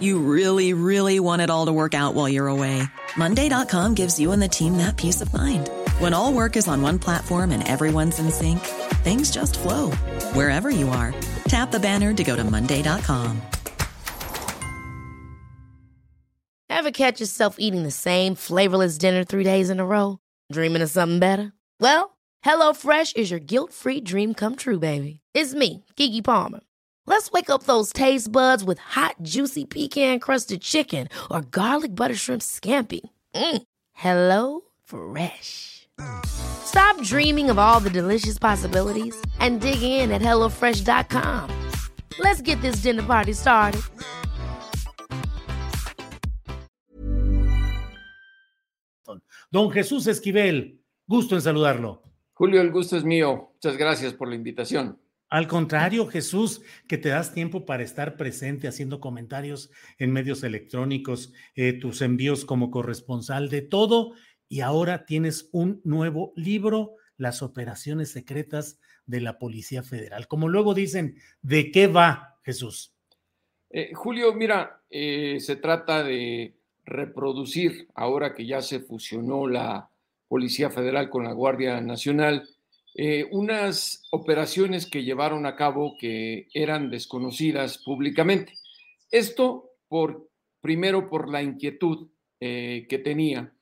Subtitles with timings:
[0.00, 2.82] You really, really want it all to work out while you're away.
[3.16, 5.70] Monday.com gives you and the team that peace of mind.
[5.98, 8.60] When all work is on one platform and everyone's in sync,
[9.02, 9.90] things just flow
[10.34, 11.14] wherever you are.
[11.48, 13.40] Tap the banner to go to Monday.com.
[16.70, 20.20] Ever catch yourself eating the same flavorless dinner three days in a row?
[20.52, 21.52] Dreaming of something better?
[21.80, 25.20] Well, HelloFresh is your guilt free dream come true, baby.
[25.34, 26.60] It's me, Kiki Palmer.
[27.08, 32.14] Let's wake up those taste buds with hot, juicy pecan crusted chicken or garlic butter
[32.14, 33.00] shrimp scampi.
[33.34, 33.62] Mm.
[33.94, 35.88] Hello Fresh.
[36.26, 41.48] Stop dreaming of all the delicious possibilities and dig in at HelloFresh.com.
[42.18, 43.80] Let's get this dinner party started.
[49.50, 52.02] Don Jesús Esquivel, gusto en saludarlo.
[52.34, 53.52] Julio, el gusto es mío.
[53.54, 54.98] Muchas gracias por la invitación.
[55.30, 61.34] Al contrario, Jesús, que te das tiempo para estar presente haciendo comentarios en medios electrónicos,
[61.54, 64.14] eh, tus envíos como corresponsal de todo,
[64.48, 70.28] y ahora tienes un nuevo libro, Las operaciones secretas de la Policía Federal.
[70.28, 72.94] Como luego dicen, ¿de qué va, Jesús?
[73.70, 76.54] Eh, Julio, mira, eh, se trata de
[76.84, 79.90] reproducir, ahora que ya se fusionó la
[80.28, 82.48] Policía Federal con la Guardia Nacional,
[83.00, 88.54] eh, unas operaciones que llevaron a cabo que eran desconocidas públicamente.
[89.12, 90.28] Esto por,
[90.60, 92.08] primero por la inquietud
[92.40, 93.54] eh, que tenía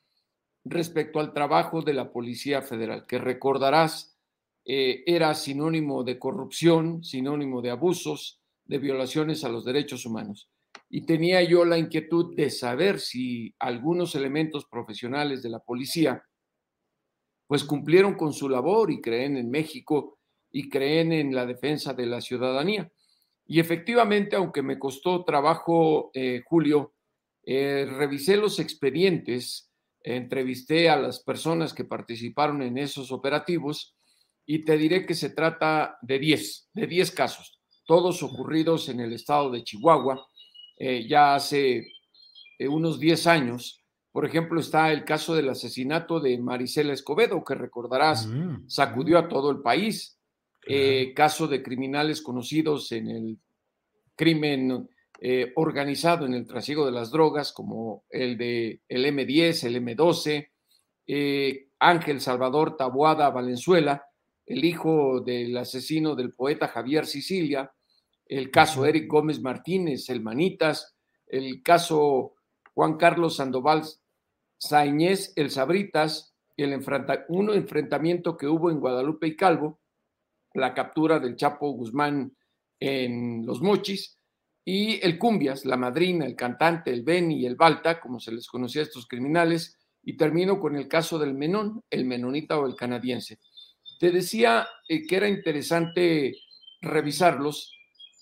[0.64, 4.16] respecto al trabajo de la Policía Federal, que recordarás
[4.64, 10.48] eh, era sinónimo de corrupción, sinónimo de abusos, de violaciones a los derechos humanos.
[10.88, 16.24] Y tenía yo la inquietud de saber si algunos elementos profesionales de la policía
[17.46, 20.18] pues cumplieron con su labor y creen en México
[20.50, 22.90] y creen en la defensa de la ciudadanía.
[23.46, 26.94] Y efectivamente, aunque me costó trabajo, eh, Julio,
[27.44, 29.70] eh, revisé los expedientes,
[30.02, 33.96] entrevisté a las personas que participaron en esos operativos
[34.44, 39.12] y te diré que se trata de 10, de 10 casos, todos ocurridos en el
[39.12, 40.26] estado de Chihuahua,
[40.78, 41.86] eh, ya hace
[42.58, 43.85] unos 10 años,
[44.16, 49.28] por ejemplo, está el caso del asesinato de Marisela Escobedo, que recordarás, mm, sacudió a
[49.28, 50.18] todo el país.
[50.66, 53.38] Eh, caso de criminales conocidos en el
[54.14, 54.88] crimen
[55.20, 60.48] eh, organizado en el trasiego de las drogas, como el de el M10, el M12,
[61.06, 64.06] eh, Ángel Salvador Tabuada Valenzuela,
[64.46, 67.70] el hijo del asesino del poeta Javier Sicilia,
[68.24, 72.32] el caso Eric Gómez Martínez, el Manitas, el caso
[72.72, 73.84] Juan Carlos Sandoval
[74.58, 76.82] Sañez, el Sabritas, el
[77.28, 79.80] un enfrentamiento que hubo en Guadalupe y Calvo,
[80.54, 82.36] la captura del Chapo Guzmán
[82.80, 84.18] en Los Mochis,
[84.64, 88.48] y el Cumbias, la madrina, el cantante, el Beni y el Balta, como se les
[88.48, 92.74] conocía a estos criminales, y termino con el caso del Menón, el menonita o el
[92.74, 93.38] canadiense.
[94.00, 96.36] Te decía eh, que era interesante
[96.80, 97.72] revisarlos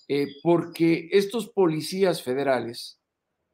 [0.07, 2.99] eh, porque estos policías federales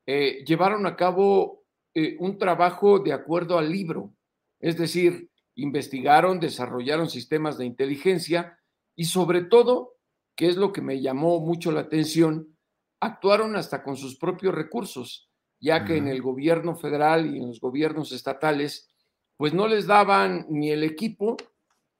[0.06, 1.61] eh, llevaron a cabo
[1.94, 4.14] eh, un trabajo de acuerdo al libro,
[4.60, 8.58] es decir, investigaron, desarrollaron sistemas de inteligencia
[8.96, 9.98] y sobre todo,
[10.36, 12.58] que es lo que me llamó mucho la atención,
[13.02, 17.60] actuaron hasta con sus propios recursos, ya que en el gobierno federal y en los
[17.60, 18.90] gobiernos estatales,
[19.38, 21.36] pues no les daban ni el equipo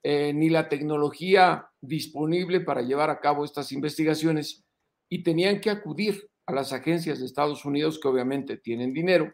[0.02, 4.64] eh, ni la tecnología disponible para llevar a cabo estas investigaciones
[5.08, 9.32] y tenían que acudir a las agencias de Estados Unidos que obviamente tienen dinero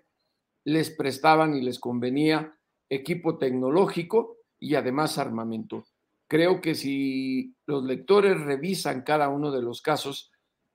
[0.68, 2.54] les prestaban y les convenía
[2.90, 5.86] equipo tecnológico y además armamento.
[6.26, 10.30] Creo que si los lectores revisan cada uno de los casos,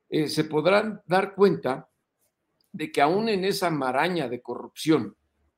[0.09, 1.89] eh, se podrán dar cuenta
[2.71, 5.15] de que aún en esa maraña de corrupción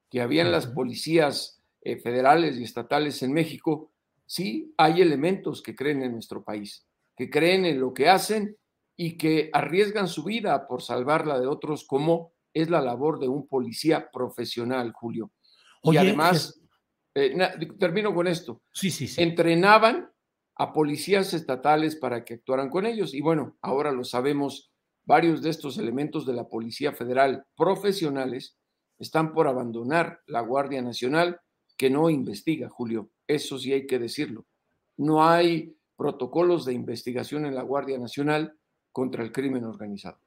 [0.10, 3.94] que había en las policías eh, federales y estatales en México,
[4.26, 6.86] sí hay elementos que creen en nuestro país,
[7.16, 8.58] que creen en lo que hacen
[8.98, 13.48] y que arriesgan su vida por salvarla de otros como es la labor de un
[13.48, 15.31] policía profesional, Julio.
[15.84, 16.60] y además,
[17.13, 17.38] eh,
[17.78, 18.63] termino con esto.
[18.74, 19.22] Sí, sí, sí.
[19.22, 20.10] Entrenaban
[20.56, 23.13] a policías estatales para que actuaran con ellos.
[23.13, 24.72] Y bueno, ahora lo sabemos,
[25.04, 28.58] varios de estos elementos de la Policía Federal profesionales
[28.98, 31.42] están por abandonar la Guardia Nacional
[31.78, 33.12] que no investiga, Julio.
[33.28, 34.46] Eso sí hay que decirlo.
[34.96, 38.58] No hay protocolos de investigación en la Guardia Nacional
[38.94, 40.19] contra el crimen organizado.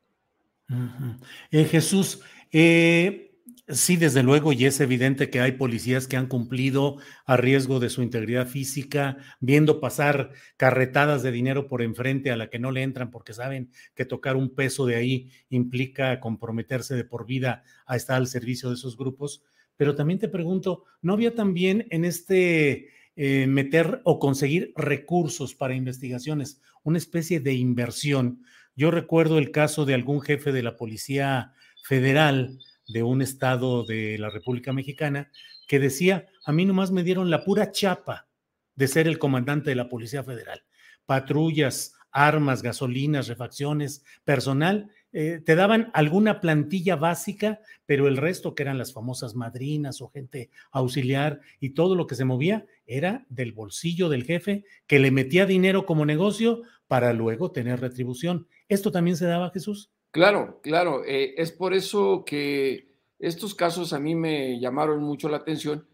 [1.50, 2.20] Eh, Jesús,
[2.52, 3.28] eh,
[3.70, 7.90] Sí, desde luego, y es evidente que hay policías que han cumplido a riesgo de
[7.90, 12.82] su integridad física, viendo pasar carretadas de dinero por enfrente a la que no le
[12.82, 17.96] entran porque saben que tocar un peso de ahí implica comprometerse de por vida a
[17.96, 19.42] estar al servicio de esos grupos.
[19.76, 25.74] Pero también te pregunto, ¿no había también en este eh, meter o conseguir recursos para
[25.74, 28.40] investigaciones, una especie de inversión?
[28.78, 31.52] Yo recuerdo el caso de algún jefe de la Policía
[31.82, 35.32] Federal, de un estado de la República Mexicana
[35.66, 38.28] que decía, a mí nomás me dieron la pura chapa
[38.76, 40.62] de ser el comandante de la Policía Federal.
[41.06, 48.62] Patrullas, armas, gasolinas, refacciones, personal, eh, te daban alguna plantilla básica, pero el resto, que
[48.62, 53.52] eran las famosas madrinas o gente auxiliar y todo lo que se movía, era del
[53.52, 58.46] bolsillo del jefe que le metía dinero como negocio para luego tener retribución.
[58.68, 59.90] ¿Esto también se daba, Jesús?
[60.10, 61.04] Claro, claro.
[61.04, 62.88] Eh, es por eso que
[63.18, 65.88] estos casos a mí me llamaron mucho la atención,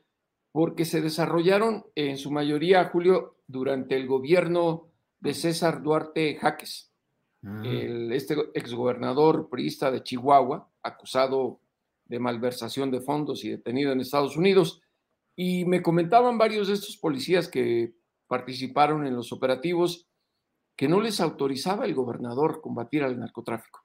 [0.52, 4.88] porque se desarrollaron en su mayoría, Julio, durante el gobierno
[5.20, 6.93] de César Duarte Jaques,
[7.44, 7.62] ah.
[7.64, 11.60] el, este exgobernador priista de Chihuahua, acusado
[12.06, 14.82] de malversación de fondos y detenido en Estados Unidos.
[15.36, 17.94] Y me comentaban varios de estos policías que
[18.26, 20.06] participaron en los operativos
[20.76, 23.84] que no les autorizaba el gobernador combatir al narcotráfico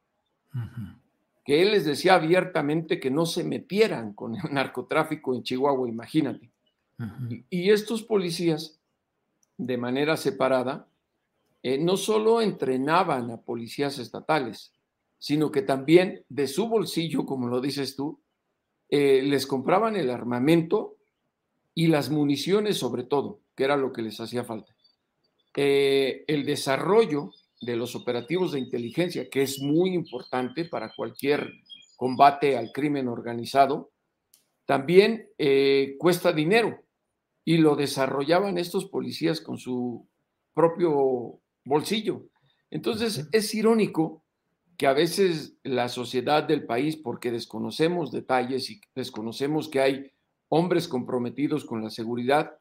[1.50, 6.52] que él les decía abiertamente que no se metieran con el narcotráfico en Chihuahua, imagínate.
[7.50, 8.80] y, estos policías,
[9.58, 10.86] de manera separada,
[11.62, 14.74] eh, no solo entrenaban a policías estatales,
[15.18, 18.22] sino que también de su bolsillo, como lo dices tú,
[18.88, 20.96] eh, les compraban el armamento
[21.76, 24.74] y las municiones sobre todo, que era lo que les hacía falta.
[25.56, 31.52] Eh, el desarrollo de los operativos de inteligencia, que es muy importante para cualquier
[31.98, 33.92] combate al crimen organizado,
[34.66, 35.28] también
[35.98, 36.84] cuesta dinero
[37.44, 40.08] y lo desarrollaban estos policías con su
[40.54, 42.26] propio bolsillo.
[42.70, 44.24] Entonces es irónico
[44.78, 50.12] que a veces la sociedad del país, porque desconocemos detalles y desconocemos que hay
[50.48, 52.58] hombres comprometidos con la seguridad,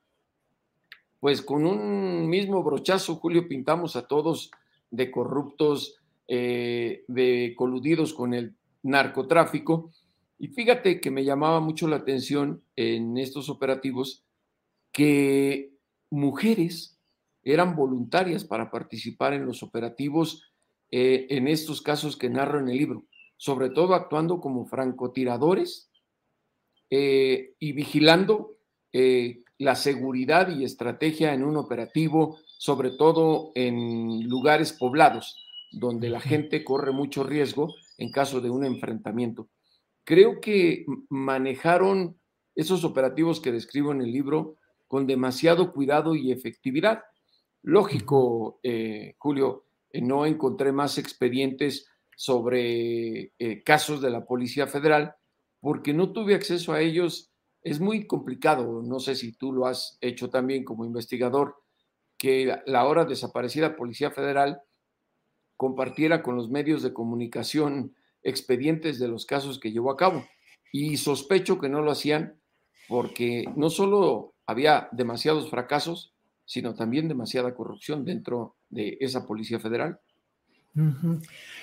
[1.20, 4.50] pues con un mismo brochazo, Julio, pintamos a todos
[4.90, 5.96] de corruptos,
[6.26, 9.90] eh, de coludidos con el narcotráfico.
[10.38, 14.24] Y fíjate que me llamaba mucho la atención en estos operativos
[14.92, 15.72] que
[16.10, 16.97] mujeres
[17.42, 20.52] eran voluntarias para participar en los operativos
[20.90, 23.04] eh, en estos casos que narro en el libro,
[23.36, 25.90] sobre todo actuando como francotiradores
[26.90, 28.54] eh, y vigilando
[29.58, 36.64] la seguridad y estrategia en un operativo sobre todo en lugares poblados, donde la gente
[36.64, 39.48] corre mucho riesgo en caso de un enfrentamiento.
[40.04, 42.18] Creo que manejaron
[42.56, 44.56] esos operativos que describo en el libro
[44.88, 47.04] con demasiado cuidado y efectividad.
[47.68, 51.86] Lógico, eh, Julio, eh, no encontré más expedientes
[52.16, 55.16] sobre eh, casos de la Policía Federal
[55.60, 57.30] porque no tuve acceso a ellos.
[57.60, 61.56] Es muy complicado, no sé si tú lo has hecho también como investigador,
[62.16, 64.62] que la ahora desaparecida Policía Federal
[65.58, 70.24] compartiera con los medios de comunicación expedientes de los casos que llevó a cabo.
[70.72, 72.40] Y sospecho que no lo hacían
[72.88, 76.14] porque no solo había demasiados fracasos,
[76.48, 80.00] sino también demasiada corrupción dentro de esa Policía Federal.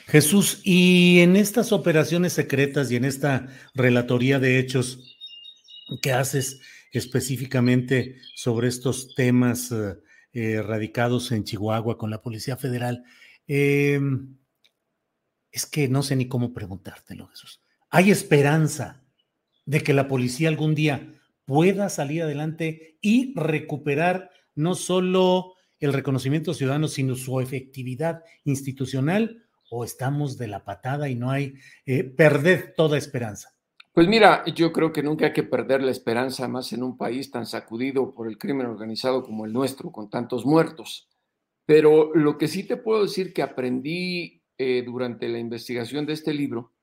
[0.06, 5.18] Jesús, y en estas operaciones secretas y en esta relatoría de hechos
[6.04, 6.62] que haces
[6.92, 9.96] específicamente sobre estos temas eh,
[10.34, 13.04] eh, radicados en Chihuahua con la Policía Federal.
[13.48, 14.38] Em,
[15.52, 17.60] es que no sé ni cómo preguntártelo, Jesús.
[17.90, 19.04] ¿Hay esperanza
[19.66, 21.16] de que la policía algún día
[21.46, 29.44] pueda salir adelante y recuperar no solo el reconocimiento ciudadano, sino su efectividad institucional?
[29.70, 33.56] ¿O estamos de la patada y no hay eh, perder toda esperanza?
[33.96, 37.32] Pues mira, yo creo que nunca hay que perder la esperanza más en un país
[37.32, 41.10] tan sacudido por el crimen organizado como el nuestro, con tantos muertos.
[41.66, 46.34] Pero lo que sí te puedo decir que aprendí eh, durante la investigación de este
[46.34, 46.74] libro,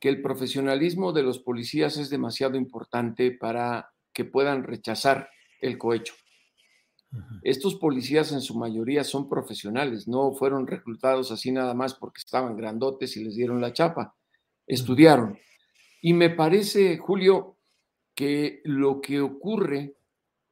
[0.00, 5.28] que el profesionalismo de los policías es demasiado importante para que puedan rechazar
[5.60, 6.14] el cohecho.
[7.42, 12.56] Estos policías en su mayoría son profesionales, no fueron reclutados así nada más porque estaban
[12.56, 14.14] grandotes y les dieron la chapa,
[14.66, 15.38] estudiaron.
[16.02, 17.56] Y me parece, Julio,
[18.14, 19.94] que lo que ocurre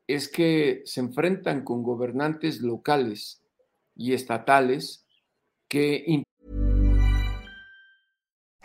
[0.06, 3.42] es que se enfrentan con gobernantes locales
[3.94, 5.06] y estatales
[5.68, 6.04] que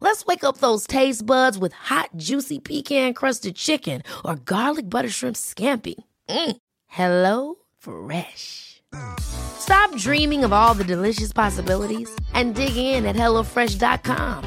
[0.00, 5.08] Let's wake up those taste buds with hot, juicy pecan crusted chicken or garlic butter
[5.08, 5.94] shrimp scampi.
[6.28, 6.56] Mm.
[6.86, 8.82] Hello Fresh.
[9.18, 14.44] Stop dreaming of all the delicious possibilities and dig in at HelloFresh.com.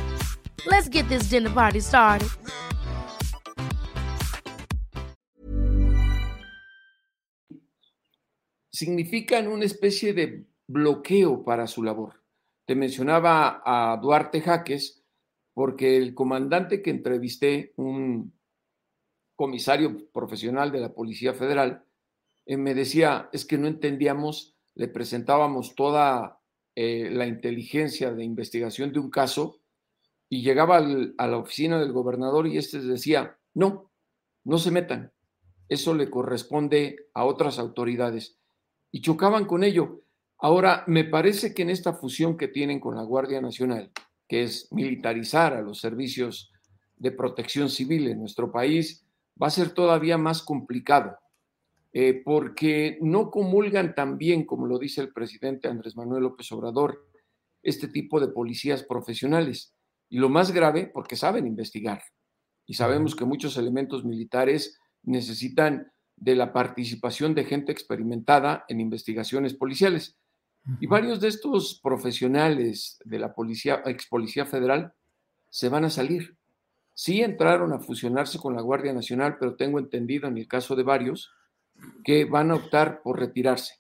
[0.65, 2.29] Let's get this dinner party started.
[8.77, 12.21] significan una especie de bloqueo para su labor.
[12.65, 14.96] Te mencionaba a Duarte Jaques
[15.57, 18.31] porque el comandante que entrevisté, un
[19.35, 21.83] comisario profesional de la Policía Federal,
[22.45, 26.41] eh, me decía, es que no entendíamos, le presentábamos toda
[26.75, 29.59] eh, la inteligencia de investigación de un caso
[30.29, 33.89] y llegaba a la oficina del gobernador y este decía, no,
[34.43, 35.11] no se metan,
[35.69, 38.37] eso le corresponde a otras autoridades.
[38.91, 40.03] Y chocaban con ello.
[40.37, 43.91] Ahora, me parece que en esta fusión que tienen con la Guardia Nacional,
[44.27, 46.51] que es militarizar a los servicios
[46.98, 49.05] de protección civil en nuestro país,
[49.41, 51.17] va a ser todavía más complicado,
[51.93, 57.07] eh, porque no comulgan tan bien, como lo dice el presidente Andrés Manuel López Obrador,
[57.63, 59.74] este tipo de policías profesionales.
[60.10, 62.01] Y lo más grave, porque saben investigar.
[62.65, 69.53] Y sabemos que muchos elementos militares necesitan de la participación de gente experimentada en investigaciones
[69.53, 70.17] policiales.
[70.79, 74.93] Y varios de estos profesionales de la policía, ex policía federal,
[75.50, 76.36] se van a salir.
[76.93, 80.83] Sí entraron a fusionarse con la Guardia Nacional, pero tengo entendido en el caso de
[80.83, 81.31] varios
[82.03, 83.75] que van a optar por retirarse.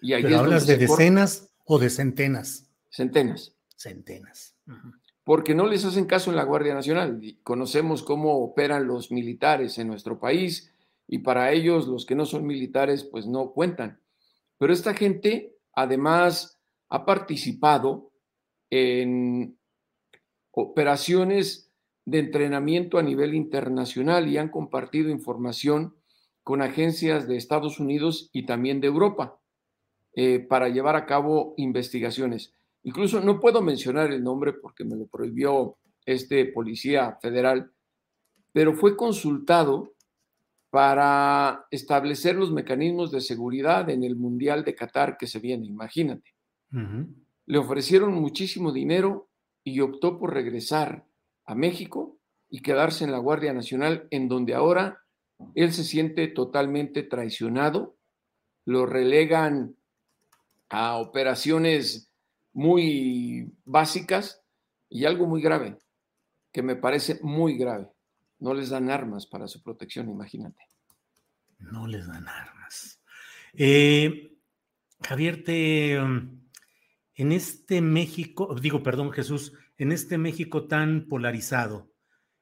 [0.00, 2.70] Y ahí hablas de decenas o de centenas.
[2.88, 3.54] Centenas.
[3.76, 4.54] Centenas.
[5.24, 7.20] Porque no les hacen caso en la Guardia Nacional.
[7.42, 10.72] Conocemos cómo operan los militares en nuestro país
[11.06, 13.99] y para ellos los que no son militares pues no cuentan.
[14.60, 18.12] Pero esta gente además ha participado
[18.68, 19.58] en
[20.50, 21.72] operaciones
[22.04, 25.96] de entrenamiento a nivel internacional y han compartido información
[26.42, 29.40] con agencias de Estados Unidos y también de Europa
[30.12, 32.52] eh, para llevar a cabo investigaciones.
[32.82, 37.72] Incluso no puedo mencionar el nombre porque me lo prohibió este policía federal,
[38.52, 39.94] pero fue consultado
[40.70, 46.32] para establecer los mecanismos de seguridad en el Mundial de Qatar que se viene, imagínate.
[47.46, 49.28] Le ofrecieron muchísimo dinero
[49.64, 51.04] y optó por regresar
[51.44, 52.16] a México
[52.48, 55.00] y quedarse en la Guardia Nacional, en donde ahora
[55.56, 57.96] él se siente totalmente traicionado,
[58.64, 59.74] lo relegan
[60.68, 62.12] a operaciones
[62.52, 64.42] muy básicas
[64.88, 65.78] y algo muy grave,
[66.52, 67.90] que me parece muy grave
[68.40, 70.64] no les dan armas para su protección, imagínate.
[71.58, 73.02] No les dan armas.
[73.52, 74.32] Eh,
[75.02, 76.40] Javier, te, um,
[77.14, 81.92] en este México, digo, perdón Jesús, en este México tan polarizado,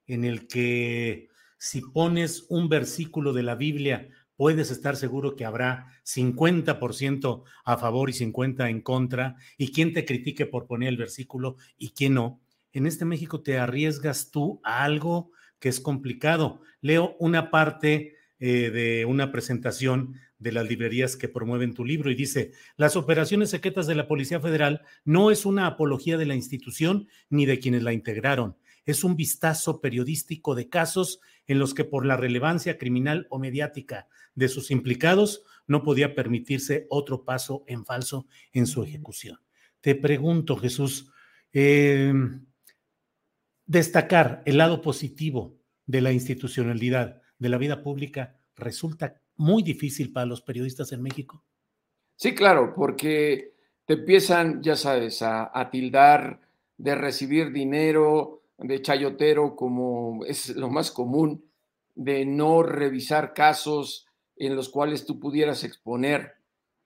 [0.06, 1.28] en el que
[1.58, 8.08] si pones un versículo de la Biblia, puedes estar seguro que habrá 50% a favor
[8.08, 12.40] y 50% en contra, y quién te critique por poner el versículo y quién no.
[12.72, 16.60] En este México te arriesgas tú a algo que es complicado.
[16.80, 22.14] Leo una parte eh, de una presentación de las librerías que promueven tu libro y
[22.14, 27.08] dice, las operaciones secretas de la Policía Federal no es una apología de la institución
[27.28, 28.56] ni de quienes la integraron,
[28.88, 34.08] es un vistazo periodístico de casos en los que por la relevancia criminal o mediática
[34.34, 39.40] de sus implicados no podía permitirse otro paso en falso en su ejecución.
[39.80, 41.10] Te pregunto, Jesús,
[41.52, 42.14] eh,
[43.68, 45.54] destacar el lado positivo
[45.87, 51.44] de la institucionalidad de la vida pública resulta muy difícil para los periodistas en México?
[52.16, 56.40] Sí, claro, porque te empiezan, ya sabes, a, tildar
[56.76, 61.44] de recibir dinero, de chayotero, como es lo más común,
[61.94, 64.06] de no revisar casos
[64.37, 66.34] en los cuales tú pudieras exponer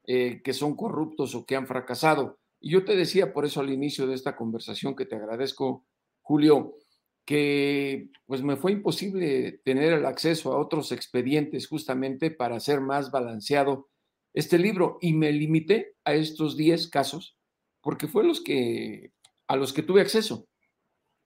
[0.05, 2.39] eh, que son corruptos o que han fracasado.
[2.61, 5.85] Y yo te decía por eso al inicio de esta conversación que te agradezco,
[6.33, 6.79] Julio,
[7.27, 13.11] que pues me fue imposible tener el acceso a otros expedientes justamente para hacer más
[13.11, 13.91] balanceado
[14.33, 17.37] este libro y me limité a estos 10 casos
[17.83, 19.13] porque fue los que
[19.47, 20.49] a los que tuve acceso,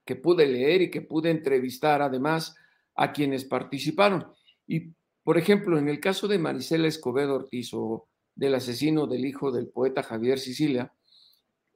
[0.04, 2.56] que pude leer y que pude entrevistar además
[2.96, 4.26] a quienes participaron.
[4.66, 9.52] Y por ejemplo, en el caso de Marisela Escobedo Ortiz o del asesino del hijo
[9.52, 10.92] del poeta Javier Sicilia,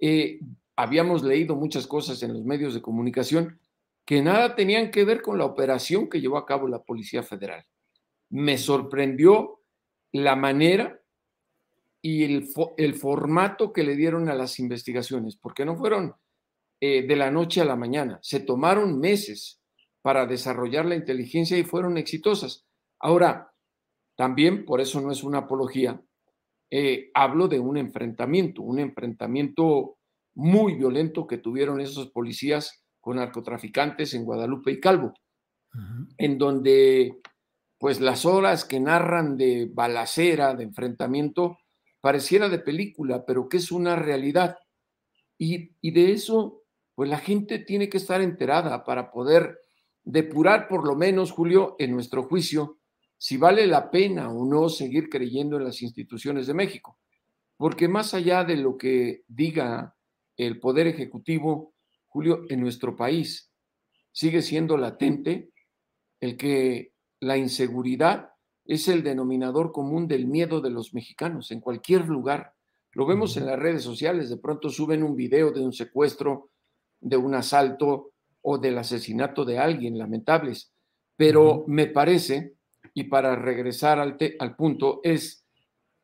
[0.00, 0.40] eh,
[0.80, 3.60] habíamos leído muchas cosas en los medios de comunicación
[4.06, 7.66] que nada tenían que ver con la operación que llevó a cabo la Policía Federal.
[8.30, 9.60] Me sorprendió
[10.12, 10.98] la manera
[12.00, 16.14] y el, el formato que le dieron a las investigaciones, porque no fueron
[16.80, 19.60] eh, de la noche a la mañana, se tomaron meses
[20.00, 22.66] para desarrollar la inteligencia y fueron exitosas.
[22.98, 23.52] Ahora,
[24.16, 26.00] también, por eso no es una apología,
[26.70, 29.98] eh, hablo de un enfrentamiento, un enfrentamiento
[30.34, 35.14] muy violento que tuvieron esos policías con narcotraficantes en Guadalupe y Calvo,
[36.18, 37.20] en donde
[37.78, 41.58] pues las horas que narran de balacera, de enfrentamiento,
[42.00, 44.58] pareciera de película, pero que es una realidad.
[45.38, 49.60] Y, y de eso, pues la gente tiene que estar enterada para poder
[50.02, 52.78] depurar por lo menos, Julio, en nuestro juicio,
[53.16, 56.98] si vale la pena o no seguir creyendo en las instituciones de México.
[57.56, 59.94] Porque más allá de lo que diga
[60.46, 61.74] el Poder Ejecutivo,
[62.08, 63.50] Julio, en nuestro país
[64.12, 65.50] sigue siendo latente
[66.20, 68.30] el que la inseguridad
[68.64, 72.54] es el denominador común del miedo de los mexicanos en cualquier lugar.
[72.92, 76.50] Lo vemos en las redes sociales, de pronto suben un video de un secuestro,
[77.00, 80.72] de un asalto o del asesinato de alguien, lamentables.
[81.16, 82.54] Pero me parece,
[82.94, 85.46] y para regresar al, al punto, es,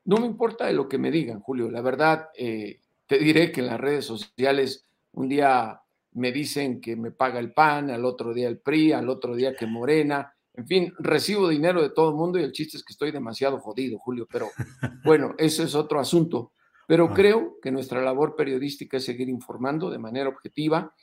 [0.05, 3.61] no me importa de lo que me digan, Julio, la verdad, eh, te diré que
[3.61, 8.33] en las redes sociales un día me dicen que me paga el PAN, al otro
[8.33, 12.15] día el PRI, al otro día que Morena, en fin, recibo dinero de todo el
[12.15, 14.49] mundo y el chiste es que estoy demasiado jodido, Julio, pero
[15.05, 16.51] bueno, ese es otro asunto.
[16.87, 20.95] Pero creo que nuestra labor periodística es seguir informando de manera objetiva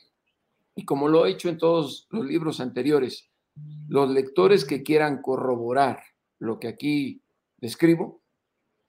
[0.75, 3.29] y como lo he hecho en todos los libros anteriores,
[3.87, 6.01] los lectores que quieran corroborar
[6.39, 7.21] lo que aquí
[7.57, 8.23] describo,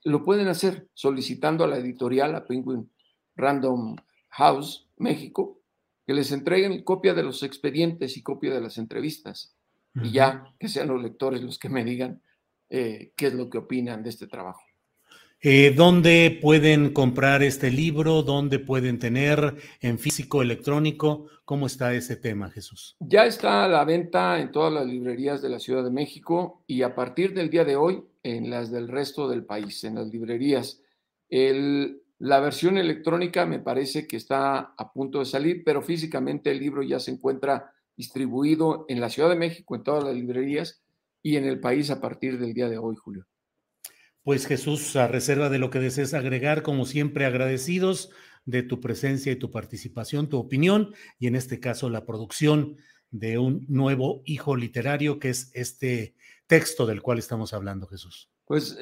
[0.04, 2.90] lo pueden hacer solicitando a la editorial, a Penguin
[3.36, 3.96] Random
[4.30, 5.60] House, México,
[6.06, 9.54] que les entreguen copia de los expedientes y copia de las entrevistas.
[9.94, 12.20] Y ya que sean los lectores los que me digan
[12.68, 14.62] eh, qué es lo que opinan de este trabajo.
[15.40, 18.22] Eh, ¿Dónde pueden comprar este libro?
[18.22, 21.26] ¿Dónde pueden tener en físico, electrónico?
[21.44, 22.96] ¿Cómo está ese tema, Jesús?
[23.00, 26.82] Ya está a la venta en todas las librerías de la Ciudad de México y
[26.82, 30.80] a partir del día de hoy en las del resto del país, en las librerías.
[31.28, 36.60] El, la versión electrónica me parece que está a punto de salir, pero físicamente el
[36.60, 40.82] libro ya se encuentra distribuido en la Ciudad de México, en todas las librerías
[41.22, 43.26] y en el país a partir del día de hoy, Julio.
[44.22, 48.10] Pues Jesús, a reserva de lo que desees agregar, como siempre agradecidos
[48.44, 52.76] de tu presencia y tu participación, tu opinión y en este caso la producción
[53.10, 58.30] de un nuevo hijo literario que es este texto del cual estamos hablando, Jesús.
[58.44, 58.76] Pues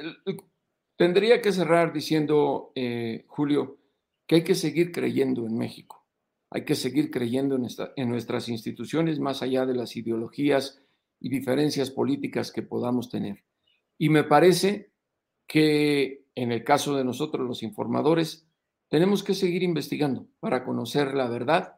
[0.96, 3.78] Tendría que cerrar diciendo, eh, Julio,
[4.26, 6.06] que hay que seguir creyendo en México,
[6.50, 7.56] hay que seguir creyendo
[7.96, 10.82] en, nuestras instituciones más allá de las ideologías
[11.20, 13.44] y diferencias políticas que podamos tener.
[13.98, 14.92] Y me parece
[15.46, 18.46] que en el caso de nosotros los informadores,
[18.88, 21.76] tenemos que seguir investigando para conocer la verdad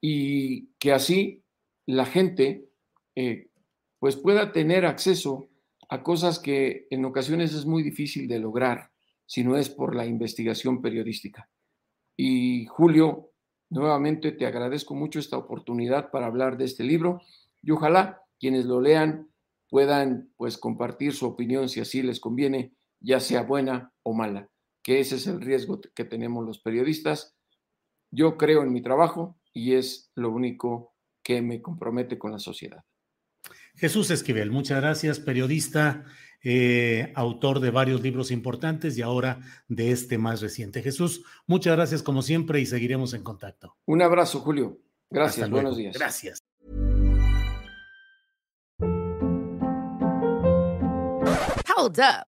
[0.00, 1.44] y que así
[1.86, 2.68] la gente
[3.16, 3.50] eh,
[3.98, 5.48] pues pueda tener acceso
[5.88, 8.90] a cosas que en ocasiones es muy difícil de lograr
[9.26, 11.48] si no es por la investigación periodística.
[12.16, 13.30] Y Julio,
[13.70, 17.20] nuevamente te agradezco mucho esta oportunidad para hablar de este libro
[17.62, 19.30] y ojalá quienes lo lean
[19.68, 24.48] puedan pues compartir su opinión si así les conviene, ya sea buena o mala,
[24.82, 27.36] que ese es el riesgo que tenemos los periodistas.
[28.10, 32.82] Yo creo en mi trabajo y es lo único que me compromete con la sociedad.
[33.78, 36.04] Jesús Esquivel, muchas gracias, periodista,
[36.42, 40.82] eh, autor de varios libros importantes y ahora de este más reciente.
[40.82, 43.76] Jesús, muchas gracias como siempre y seguiremos en contacto.
[43.86, 44.80] Un abrazo, Julio.
[45.10, 45.96] Gracias, buenos días.
[45.96, 46.38] Gracias.
[51.76, 52.37] Hold up.